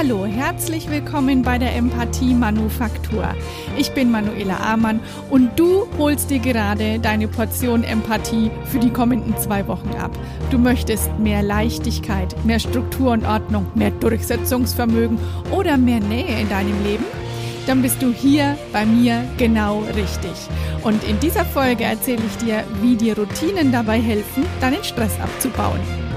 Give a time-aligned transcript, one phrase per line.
[0.00, 3.34] Hallo, herzlich willkommen bei der Empathie Manufaktur.
[3.76, 9.36] Ich bin Manuela Amann und du holst dir gerade deine Portion Empathie für die kommenden
[9.36, 10.10] zwei Wochen ab.
[10.50, 15.18] Du möchtest mehr Leichtigkeit, mehr Struktur und Ordnung, mehr Durchsetzungsvermögen
[15.50, 17.04] oder mehr Nähe in deinem Leben?
[17.66, 20.32] Dann bist du hier bei mir genau richtig.
[20.82, 26.09] Und in dieser Folge erzähle ich dir, wie dir Routinen dabei helfen, deinen Stress abzubauen.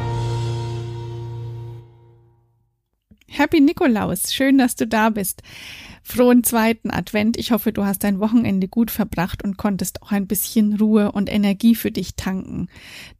[3.35, 5.41] Happy Nikolaus, schön, dass du da bist.
[6.03, 7.35] Frohen zweiten Advent.
[7.35, 11.31] Ich hoffe, du hast dein Wochenende gut verbracht und konntest auch ein bisschen Ruhe und
[11.31, 12.67] Energie für dich tanken.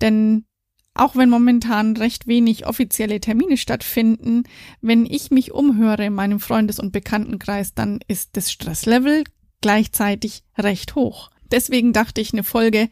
[0.01, 0.45] Denn
[0.93, 4.43] auch wenn momentan recht wenig offizielle Termine stattfinden,
[4.81, 9.23] wenn ich mich umhöre in meinem Freundes- und Bekanntenkreis, dann ist das Stresslevel
[9.61, 11.31] gleichzeitig recht hoch.
[11.51, 12.89] Deswegen dachte ich, eine Folge,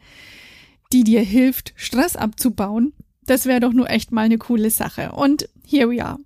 [0.92, 2.94] die dir hilft, Stress abzubauen,
[3.26, 5.12] das wäre doch nur echt mal eine coole Sache.
[5.12, 6.18] Und here we are.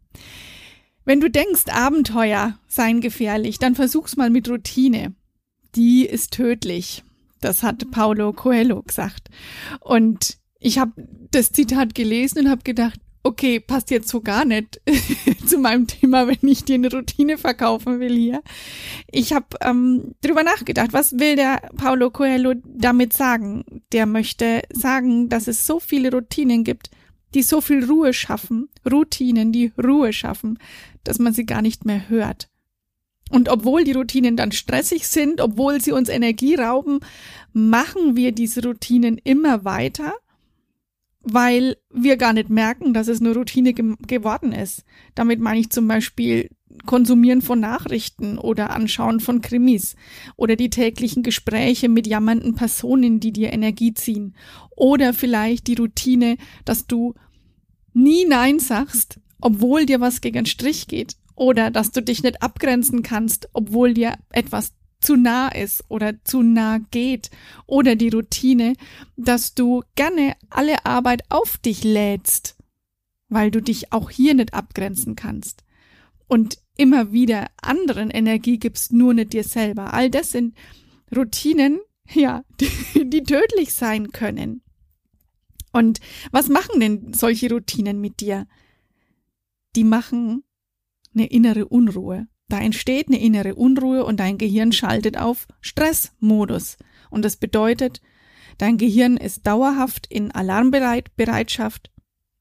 [1.07, 5.15] Wenn du denkst, Abenteuer seien gefährlich, dann versuch's mal mit Routine.
[5.77, 7.05] Die ist tödlich.
[7.41, 9.29] Das hat Paulo Coelho gesagt.
[9.81, 10.93] Und ich habe
[11.31, 14.81] das Zitat gelesen und habe gedacht, okay, passt jetzt so gar nicht
[15.47, 18.43] zu meinem Thema, wenn ich dir eine Routine verkaufen will hier.
[19.11, 23.65] Ich habe ähm, drüber nachgedacht, was will der Paulo Coelho damit sagen?
[23.93, 26.91] Der möchte sagen, dass es so viele Routinen gibt,
[27.37, 30.59] die so viel Ruhe schaffen, Routinen, die Ruhe schaffen,
[31.05, 32.49] dass man sie gar nicht mehr hört.
[33.31, 37.01] Und obwohl die Routinen dann stressig sind, obwohl sie uns Energie rauben,
[37.53, 40.15] machen wir diese Routinen immer weiter,
[41.29, 44.85] weil wir gar nicht merken, dass es eine Routine ge geworden ist.
[45.17, 46.51] Damit meine ich zum Beispiel
[46.85, 49.97] Konsumieren von Nachrichten oder Anschauen von Krimis
[50.37, 54.37] oder die täglichen Gespräche mit jammernden Personen, die dir Energie ziehen
[54.77, 57.15] oder vielleicht die Routine, dass du
[57.93, 62.43] nie Nein sagst, obwohl dir was gegen den Strich geht oder dass du dich nicht
[62.43, 64.75] abgrenzen kannst, obwohl dir etwas
[65.07, 67.31] zu nah ist oder zu nah geht
[67.67, 68.75] oder die Routine,
[69.17, 72.57] dass du gerne alle Arbeit auf dich lädst,
[73.29, 75.63] weil du dich auch hier nicht abgrenzen kannst
[76.27, 79.95] und immer wieder anderen Energie gibst, nur nicht dir selber.
[79.95, 80.57] All das sind
[81.15, 81.79] Routinen,
[82.13, 84.61] ja, die, die tödlich sein können.
[85.73, 86.01] Und
[86.33, 88.49] was machen denn solche Routinen mit dir?
[89.77, 90.43] Die machen
[91.15, 92.27] eine innere Unruhe.
[92.49, 96.77] Da entsteht eine innere Unruhe und dein Gehirn schaltet auf Stressmodus.
[97.11, 98.01] Und das bedeutet,
[98.59, 101.91] dein Gehirn ist dauerhaft in Alarmbereitschaft,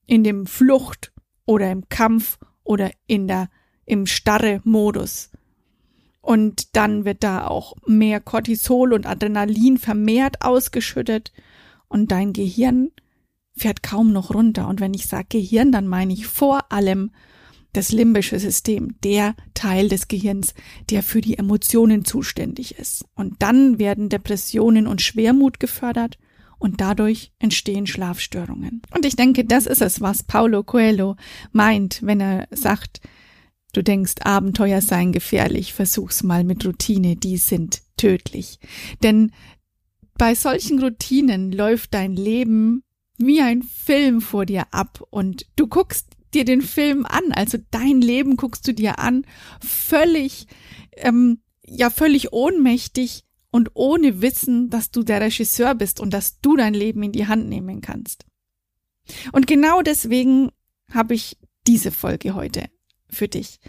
[0.05, 1.11] in dem Flucht
[1.45, 3.49] oder im Kampf oder in der,
[3.85, 5.31] im starre Modus.
[6.21, 11.31] Und dann wird da auch mehr Cortisol und Adrenalin vermehrt ausgeschüttet
[11.87, 12.91] und dein Gehirn
[13.55, 14.67] fährt kaum noch runter.
[14.67, 17.11] Und wenn ich sage Gehirn, dann meine ich vor allem
[17.75, 20.53] das limbische System, der Teil des Gehirns,
[20.89, 23.05] der für die Emotionen zuständig ist.
[23.15, 26.17] Und dann werden Depressionen und Schwermut gefördert
[26.57, 28.81] und dadurch entstehen Schlafstörungen.
[28.95, 31.15] Und ich denke, das ist es, was Paulo Coelho
[31.51, 33.01] meint, wenn er sagt,
[33.73, 38.59] du denkst, Abenteuer seien gefährlich, versuch's mal mit Routine, die sind tödlich.
[39.03, 39.31] Denn
[40.17, 42.83] bei solchen Routinen läuft dein Leben
[43.17, 48.01] wie ein Film vor dir ab und du guckst dir den Film an, also dein
[48.01, 49.25] Leben guckst du dir an,
[49.61, 50.47] völlig,
[50.97, 56.55] ähm, ja, völlig ohnmächtig und ohne Wissen, dass du der Regisseur bist und dass du
[56.55, 58.25] dein Leben in die Hand nehmen kannst.
[59.31, 60.51] Und genau deswegen
[60.91, 62.65] habe ich diese Folge heute
[63.09, 63.59] für dich.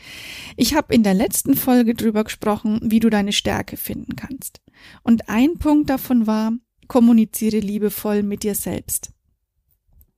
[0.57, 4.61] Ich habe in der letzten Folge drüber gesprochen, wie du deine Stärke finden kannst.
[5.03, 6.53] Und ein Punkt davon war,
[6.89, 9.11] kommuniziere liebevoll mit dir selbst.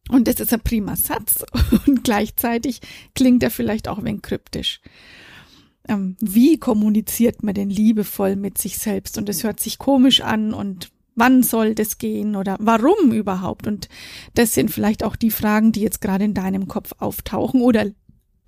[0.09, 1.45] Und das ist ein prima Satz
[1.87, 2.81] und gleichzeitig
[3.15, 4.81] klingt er vielleicht auch ein wenig kryptisch.
[5.87, 9.19] Ähm, wie kommuniziert man denn liebevoll mit sich selbst?
[9.19, 13.67] Und es hört sich komisch an und wann soll das gehen oder warum überhaupt?
[13.67, 13.89] Und
[14.35, 17.87] das sind vielleicht auch die Fragen, die jetzt gerade in deinem Kopf auftauchen oder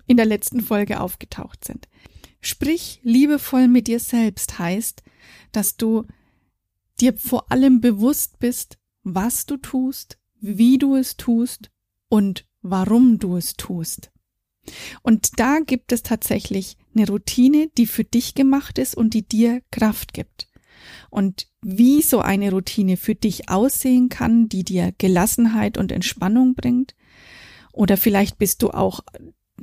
[0.07, 1.87] in der letzten Folge aufgetaucht sind.
[2.41, 5.03] Sprich liebevoll mit dir selbst heißt,
[5.51, 6.05] dass du
[6.99, 11.71] dir vor allem bewusst bist, was du tust, wie du es tust
[12.09, 14.11] und warum du es tust.
[15.01, 19.61] Und da gibt es tatsächlich eine Routine, die für dich gemacht ist und die dir
[19.71, 20.47] Kraft gibt.
[21.09, 26.95] Und wie so eine Routine für dich aussehen kann, die dir Gelassenheit und Entspannung bringt.
[27.71, 29.01] Oder vielleicht bist du auch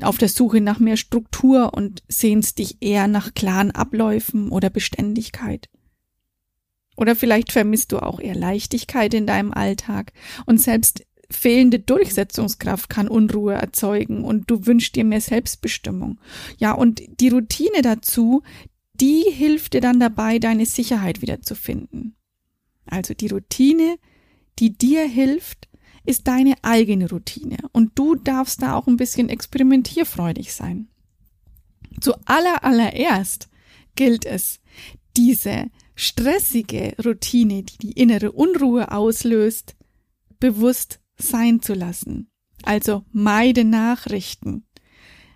[0.01, 5.69] auf der Suche nach mehr Struktur und sehnst dich eher nach klaren Abläufen oder Beständigkeit.
[6.99, 10.13] Oder vielleicht vermisst du auch eher Leichtigkeit in deinem Alltag.
[10.47, 16.19] Und selbst fehlende Durchsetzungskraft kann Unruhe erzeugen und du wünschst dir mehr Selbstbestimmung.
[16.57, 18.43] Ja, und die Routine dazu,
[18.95, 22.17] die hilft dir dann dabei, deine Sicherheit wiederzufinden.
[22.85, 23.97] Also die Routine,
[24.59, 25.69] die dir hilft,
[26.05, 30.89] ist deine eigene Routine und du darfst da auch ein bisschen experimentierfreudig sein.
[32.01, 33.49] Zu aller allererst
[33.95, 34.61] gilt es,
[35.19, 39.75] diese stressige Routine, die die innere Unruhe auslöst,
[40.39, 42.31] bewusst sein zu lassen.
[42.63, 44.65] Also meide Nachrichten.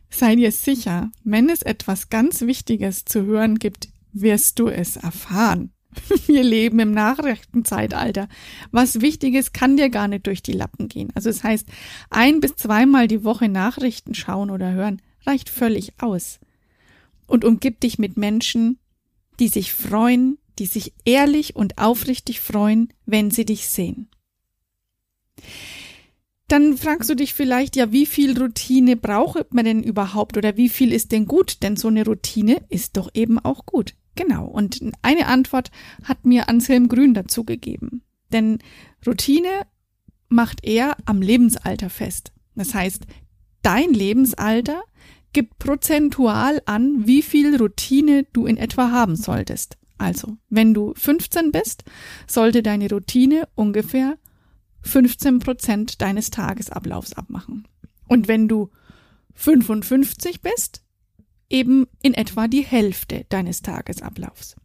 [0.08, 5.72] Sei dir sicher, wenn es etwas ganz Wichtiges zu hören gibt, wirst du es erfahren.
[6.26, 8.28] Wir leben im Nachrichtenzeitalter.
[8.70, 11.10] Was Wichtiges kann dir gar nicht durch die Lappen gehen.
[11.16, 11.66] Also das heißt,
[12.08, 16.38] ein bis zweimal die Woche Nachrichten schauen oder hören reicht völlig aus.
[17.26, 18.78] Und umgib dich mit Menschen,
[19.42, 24.08] die sich freuen, die sich ehrlich und aufrichtig freuen, wenn sie dich sehen.
[26.46, 30.68] Dann fragst du dich vielleicht, ja, wie viel Routine braucht man denn überhaupt oder wie
[30.68, 31.64] viel ist denn gut?
[31.64, 33.94] Denn so eine Routine ist doch eben auch gut.
[34.14, 34.46] Genau.
[34.46, 35.72] Und eine Antwort
[36.04, 38.04] hat mir Anselm Grün dazu gegeben.
[38.32, 38.60] Denn
[39.04, 39.66] Routine
[40.28, 42.32] macht er am Lebensalter fest.
[42.54, 43.06] Das heißt,
[43.62, 44.84] dein Lebensalter
[45.32, 49.78] gibt prozentual an, wie viel Routine du in etwa haben solltest.
[49.98, 51.84] Also, wenn du 15 bist,
[52.26, 54.18] sollte deine Routine ungefähr
[54.82, 57.68] 15 Prozent deines Tagesablaufs abmachen.
[58.08, 58.70] Und wenn du
[59.34, 60.82] 55 bist,
[61.48, 64.56] eben in etwa die Hälfte deines Tagesablaufs.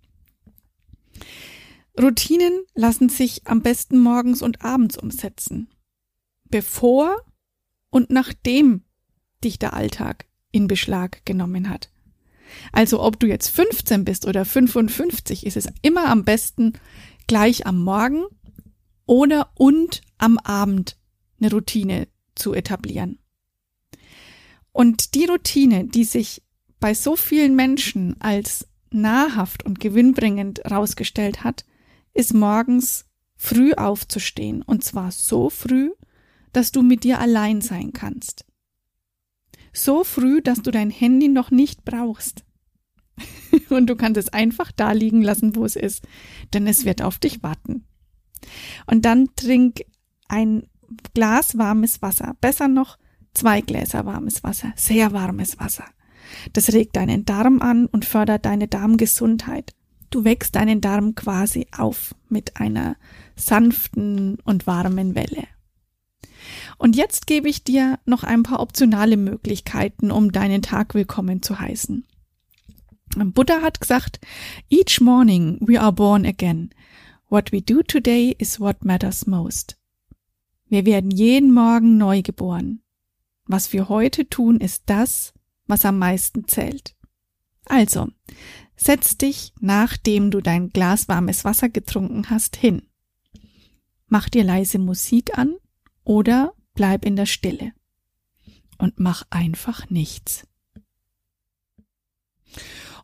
[1.99, 5.69] Routinen lassen sich am besten morgens und abends umsetzen.
[6.45, 7.15] Bevor
[7.89, 8.83] und nachdem
[9.43, 10.25] dich der Alltag
[10.57, 11.89] in Beschlag genommen hat.
[12.71, 16.73] Also ob du jetzt 15 bist oder 55, ist es immer am besten
[17.27, 18.23] gleich am Morgen
[19.05, 20.97] oder und am Abend
[21.39, 23.19] eine Routine zu etablieren.
[24.71, 26.41] Und die Routine, die sich
[26.79, 31.65] bei so vielen Menschen als nahrhaft und gewinnbringend rausgestellt hat,
[32.13, 33.05] ist morgens
[33.35, 35.91] früh aufzustehen und zwar so früh,
[36.53, 38.46] dass du mit dir allein sein kannst.
[39.73, 42.43] So früh, dass du dein Handy noch nicht brauchst.
[43.69, 46.07] und du kannst es einfach da liegen lassen, wo es ist,
[46.53, 47.85] denn es wird auf dich warten.
[48.85, 49.81] Und dann trink
[50.27, 50.63] ein
[51.13, 52.35] Glas warmes Wasser.
[52.39, 52.97] Besser noch
[53.33, 54.73] zwei Gläser warmes Wasser.
[54.75, 55.85] Sehr warmes Wasser.
[56.53, 59.73] Das regt deinen Darm an und fördert deine Darmgesundheit.
[60.09, 62.95] Du wächst deinen Darm quasi auf mit einer
[63.35, 65.47] sanften und warmen Welle.
[66.77, 71.59] Und jetzt gebe ich dir noch ein paar optionale Möglichkeiten, um deinen Tag willkommen zu
[71.59, 72.05] heißen.
[73.15, 74.19] Buddha hat gesagt,
[74.69, 76.69] Each morning we are born again.
[77.29, 79.77] What we do today is what matters most.
[80.69, 82.81] Wir werden jeden Morgen neu geboren.
[83.45, 85.33] Was wir heute tun, ist das,
[85.65, 86.95] was am meisten zählt.
[87.65, 88.07] Also,
[88.75, 92.83] setz dich, nachdem du dein Glas warmes Wasser getrunken hast, hin.
[94.07, 95.55] Mach dir leise Musik an
[96.07, 97.73] oder bleib in der Stille.
[98.77, 100.47] Und mach einfach nichts.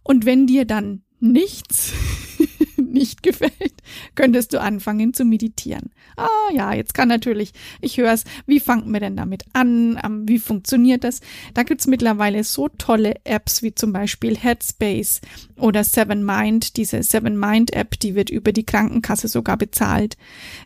[0.04, 1.92] Und wenn dir dann nichts
[2.78, 3.74] nicht gefällt,
[4.16, 5.90] könntest du anfangen zu meditieren.
[6.16, 7.52] Ah ja, jetzt kann natürlich,
[7.82, 10.00] ich höre es, wie fangt man denn damit an?
[10.04, 11.20] Ähm, wie funktioniert das?
[11.54, 15.22] Da gibt's mittlerweile so tolle Apps wie zum Beispiel Headspace
[15.58, 16.78] oder Seven Mind.
[16.78, 20.16] Diese Seven Mind App, die wird über die Krankenkasse sogar bezahlt.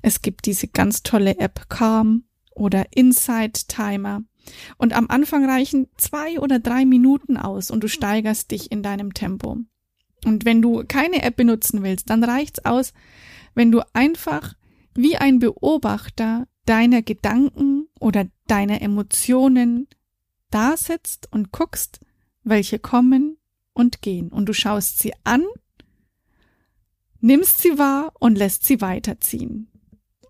[0.02, 2.27] Es gibt diese ganz tolle App Calm
[2.58, 4.24] oder Insight Timer.
[4.78, 9.14] Und am Anfang reichen zwei oder drei Minuten aus und du steigerst dich in deinem
[9.14, 9.58] Tempo.
[10.26, 12.94] Und wenn du keine App benutzen willst, dann reicht's aus,
[13.54, 14.56] wenn du einfach
[14.96, 19.88] wie ein Beobachter deiner Gedanken oder deiner Emotionen
[20.50, 22.00] da sitzt und guckst,
[22.44, 23.38] welche kommen
[23.74, 24.30] und gehen.
[24.30, 25.44] Und du schaust sie an,
[27.20, 29.70] nimmst sie wahr und lässt sie weiterziehen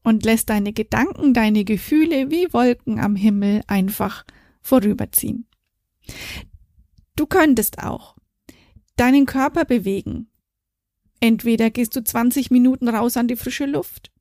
[0.07, 4.23] und lässt deine Gedanken, deine Gefühle wie Wolken am Himmel einfach
[4.61, 5.47] vorüberziehen.
[7.17, 8.15] Du könntest auch
[8.95, 10.29] deinen Körper bewegen.
[11.19, 14.13] Entweder gehst du 20 Minuten raus an die frische Luft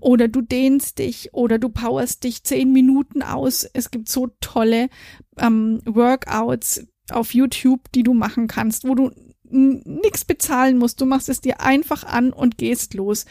[0.00, 3.64] oder du dehnst dich oder du powerst dich 10 Minuten aus.
[3.72, 4.90] Es gibt so tolle
[5.38, 9.12] ähm, Workouts auf YouTube, die du machen kannst, wo du
[9.48, 11.00] nichts bezahlen musst.
[11.00, 13.24] Du machst es dir einfach an und gehst los.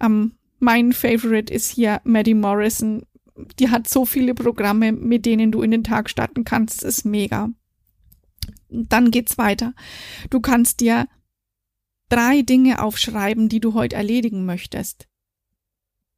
[0.00, 3.02] Ähm, mein Favorite ist hier Maddie Morrison.
[3.58, 6.82] Die hat so viele Programme, mit denen du in den Tag starten kannst.
[6.82, 7.50] Das ist mega.
[8.68, 9.74] Dann geht's weiter.
[10.30, 11.08] Du kannst dir
[12.08, 15.08] drei Dinge aufschreiben, die du heute erledigen möchtest.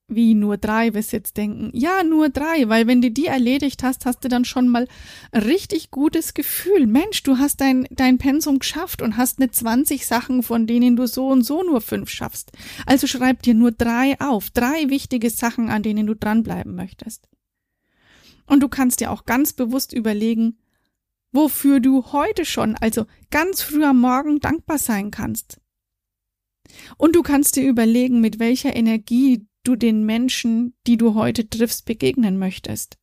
[0.07, 1.71] Wie nur drei, wirst jetzt denken.
[1.73, 4.87] Ja, nur drei, weil wenn du die erledigt hast, hast du dann schon mal
[5.33, 6.87] richtig gutes Gefühl.
[6.87, 11.07] Mensch, du hast dein, dein Pensum geschafft und hast nicht 20 Sachen, von denen du
[11.07, 12.53] so und so nur fünf schaffst.
[12.85, 14.51] Also schreib dir nur drei auf.
[14.51, 17.27] Drei wichtige Sachen, an denen du dranbleiben möchtest.
[18.47, 20.59] Und du kannst dir auch ganz bewusst überlegen,
[21.33, 25.63] wofür du heute schon, also ganz früh am Morgen dankbar sein kannst.
[26.99, 31.85] Und du kannst dir überlegen, mit welcher Energie du den Menschen, die du heute triffst,
[31.85, 32.99] begegnen möchtest.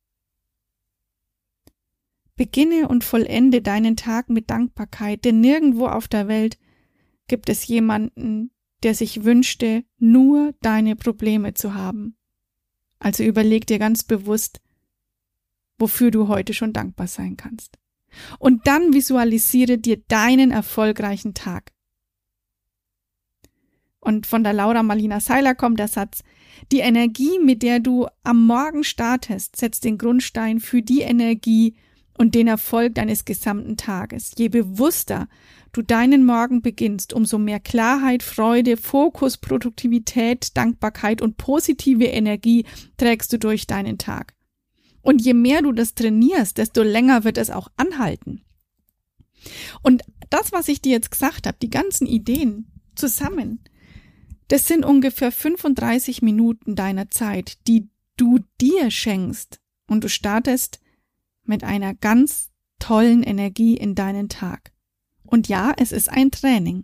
[2.36, 6.58] Beginne und vollende deinen Tag mit Dankbarkeit, denn nirgendwo auf der Welt
[7.27, 8.51] gibt es jemanden,
[8.84, 12.15] der sich wünschte, nur deine Probleme zu haben.
[13.00, 14.62] Also überleg dir ganz bewusst,
[15.77, 17.77] wofür du heute schon dankbar sein kannst.
[18.39, 21.72] Und dann visualisiere dir deinen erfolgreichen Tag.
[24.01, 26.24] Und von der Laura Marlina Seiler kommt der Satz,
[26.72, 31.75] die Energie, mit der du am Morgen startest, setzt den Grundstein für die Energie
[32.17, 34.34] und den Erfolg deines gesamten Tages.
[34.38, 35.27] Je bewusster
[35.72, 42.65] du deinen Morgen beginnst, umso mehr Klarheit, Freude, Fokus, Produktivität, Dankbarkeit und positive Energie
[42.98, 44.34] trägst du durch deinen Tag.
[45.01, 48.43] Und je mehr du das trainierst, desto länger wird es auch anhalten.
[49.81, 53.63] Und das, was ich dir jetzt gesagt habe, die ganzen Ideen zusammen,
[54.51, 60.81] das sind ungefähr 35 Minuten deiner Zeit, die du dir schenkst und du startest
[61.46, 64.74] mit einer ganz tollen Energie in deinen Tag.
[65.24, 66.84] Und ja, es ist ein Training.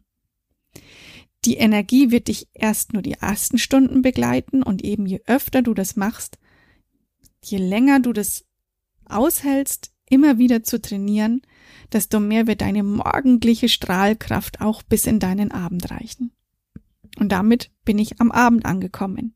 [1.43, 5.74] Die Energie wird dich erst nur die ersten Stunden begleiten und eben je öfter du
[5.74, 6.38] das machst,
[7.43, 8.45] je länger du das
[9.03, 11.41] aushältst, immer wieder zu trainieren,
[11.91, 16.31] desto mehr wird deine morgendliche Strahlkraft auch bis in deinen Abend reichen.
[17.19, 19.33] Und damit bin ich am Abend angekommen.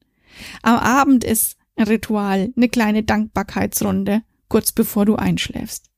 [0.62, 5.90] Am Abend ist ein Ritual, eine kleine Dankbarkeitsrunde, kurz bevor du einschläfst.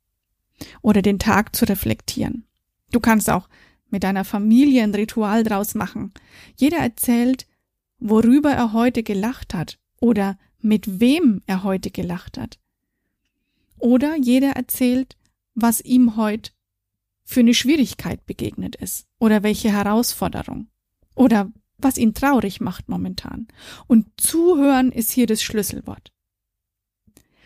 [0.81, 2.45] Oder den Tag zu reflektieren.
[2.91, 3.49] Du kannst auch
[3.89, 6.13] mit deiner Familie ein Ritual draus machen.
[6.55, 7.47] Jeder erzählt,
[7.99, 12.59] worüber er heute gelacht hat oder mit wem er heute gelacht hat.
[13.77, 15.17] Oder jeder erzählt,
[15.55, 16.51] was ihm heute
[17.25, 20.67] für eine Schwierigkeit begegnet ist oder welche Herausforderung
[21.15, 21.51] oder
[21.83, 23.47] was ihn traurig macht momentan.
[23.87, 26.11] Und zuhören ist hier das Schlüsselwort.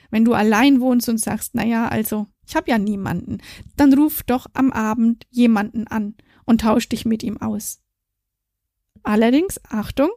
[0.10, 3.40] Wenn du allein wohnst und sagst, na ja, also, ich habe ja niemanden,
[3.76, 6.16] dann ruf doch am Abend jemanden an
[6.46, 7.82] und tausch dich mit ihm aus.
[9.04, 10.10] Allerdings, Achtung,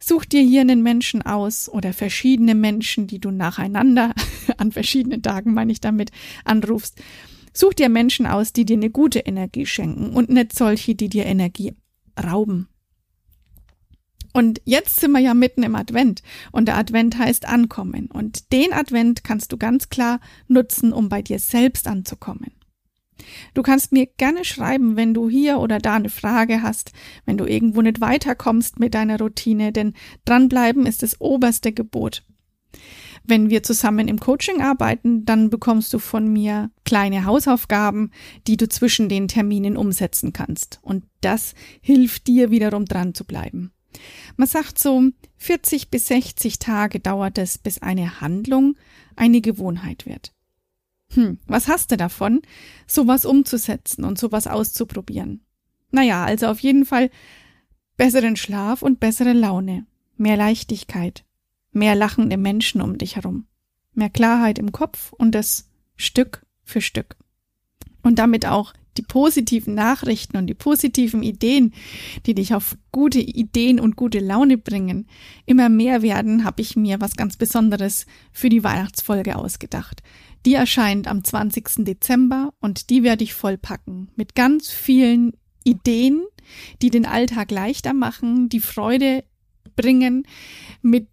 [0.00, 4.14] such dir hier einen Menschen aus oder verschiedene Menschen, die du nacheinander
[4.58, 6.10] an verschiedenen Tagen, meine ich damit,
[6.44, 7.00] anrufst.
[7.52, 11.26] Such dir Menschen aus, die dir eine gute Energie schenken und nicht solche, die dir
[11.26, 11.74] Energie
[12.22, 12.68] rauben.
[14.32, 16.22] Und jetzt sind wir ja mitten im Advent
[16.52, 21.20] und der Advent heißt ankommen und den Advent kannst du ganz klar nutzen, um bei
[21.20, 22.52] dir selbst anzukommen.
[23.54, 26.92] Du kannst mir gerne schreiben, wenn du hier oder da eine Frage hast,
[27.24, 32.24] wenn du irgendwo nicht weiterkommst mit deiner Routine, denn dranbleiben ist das oberste Gebot.
[33.24, 38.10] Wenn wir zusammen im Coaching arbeiten, dann bekommst du von mir kleine Hausaufgaben,
[38.48, 40.80] die du zwischen den Terminen umsetzen kannst.
[40.82, 43.72] Und das hilft dir wiederum dran zu bleiben.
[44.36, 45.02] Man sagt so,
[45.38, 48.76] 40 bis 60 Tage dauert es, bis eine Handlung
[49.16, 50.32] eine Gewohnheit wird.
[51.14, 52.40] Hm, was hast du davon,
[52.86, 55.44] sowas umzusetzen und sowas auszuprobieren?
[55.90, 57.10] Naja, also auf jeden Fall
[57.96, 61.24] besseren Schlaf und bessere Laune, mehr Leichtigkeit,
[61.70, 63.46] mehr lachende Menschen um dich herum,
[63.92, 67.16] mehr Klarheit im Kopf und das Stück für Stück.
[68.02, 71.72] Und damit auch die positiven Nachrichten und die positiven Ideen,
[72.26, 75.06] die dich auf gute Ideen und gute Laune bringen,
[75.46, 80.02] immer mehr werden, habe ich mir was ganz Besonderes für die Weihnachtsfolge ausgedacht.
[80.44, 81.84] Die erscheint am 20.
[81.84, 85.32] Dezember und die werde ich vollpacken mit ganz vielen
[85.64, 86.22] Ideen,
[86.82, 89.24] die den Alltag leichter machen, die Freude
[89.76, 90.26] bringen,
[90.82, 91.08] mit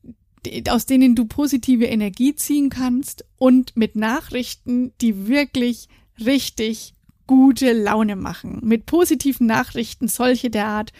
[0.69, 5.87] aus denen du positive Energie ziehen kannst und mit Nachrichten, die wirklich
[6.25, 6.93] richtig
[7.29, 8.59] gute Laune machen.
[8.63, 10.93] Mit positiven Nachrichten, solche der Art,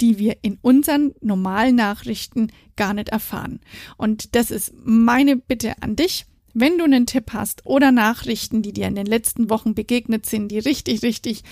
[0.00, 3.58] die wir in unseren normalen Nachrichten gar nicht erfahren.
[3.96, 6.24] Und das ist meine Bitte an dich.
[6.54, 10.48] Wenn du einen Tipp hast oder Nachrichten, die dir in den letzten Wochen begegnet sind,
[10.48, 11.42] die richtig, richtig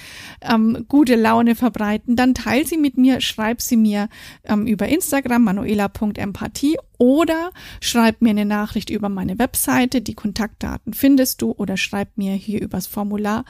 [0.43, 4.09] ähm, gute Laune verbreiten, dann teil sie mit mir, schreib sie mir
[4.45, 10.03] ähm, über Instagram manuela.empathie oder schreib mir eine Nachricht über meine Webseite.
[10.03, 13.47] Die Kontaktdaten findest du oder schreib mir hier übers Formular.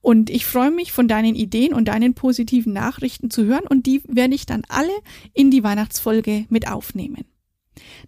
[0.00, 4.02] Und ich freue mich von deinen Ideen und deinen positiven Nachrichten zu hören und die
[4.06, 4.92] werde ich dann alle
[5.34, 7.24] in die Weihnachtsfolge mit aufnehmen.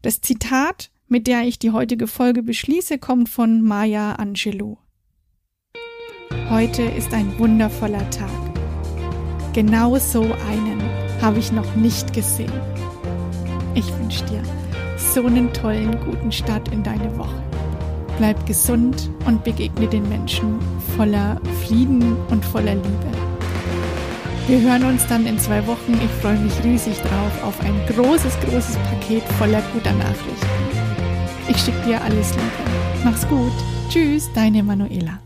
[0.03, 4.79] Das Zitat, mit der ich die heutige Folge beschließe, kommt von Maya Angelou.
[6.51, 8.31] Heute ist ein wundervoller Tag.
[9.53, 10.83] Genau so einen
[11.21, 12.53] habe ich noch nicht gesehen.
[13.75, 14.43] Ich wünsche dir
[14.97, 17.43] so einen tollen, guten Start in deine Woche.
[18.19, 20.59] Bleib gesund und begegne den Menschen
[20.97, 23.11] voller Frieden und voller Liebe.
[24.47, 25.95] Wir hören uns dann in zwei Wochen.
[25.95, 30.84] Ich freue mich riesig drauf auf ein großes, großes Paket voller guter Nachrichten.
[31.49, 33.05] Ich schicke dir alles Liebe.
[33.05, 33.53] Mach's gut.
[33.91, 35.19] Tschüss, deine Manuela.